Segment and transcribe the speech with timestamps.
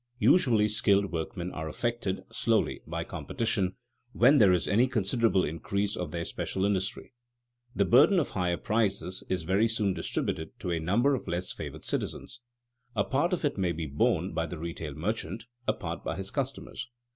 [0.17, 3.75] Usually skilled workmen are affected slowly by competition
[4.13, 7.13] when there is any considerable increase of their special industry.
[7.75, 11.83] The burden of higher prices is very soon distributed to a number of less favored
[11.83, 12.41] citizens.
[12.95, 16.31] A part of it may be borne by the retail merchant, a part by his
[16.31, 16.89] customers.